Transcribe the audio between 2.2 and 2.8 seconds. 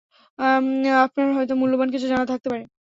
থাকতে পারে।